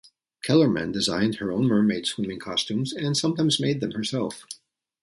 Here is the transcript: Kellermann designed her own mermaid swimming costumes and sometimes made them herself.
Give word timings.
Kellermann 0.43 0.91
designed 0.91 1.35
her 1.35 1.51
own 1.51 1.65
mermaid 1.67 2.07
swimming 2.07 2.39
costumes 2.39 2.91
and 2.91 3.15
sometimes 3.15 3.59
made 3.59 3.81
them 3.81 3.91
herself. 3.91 4.47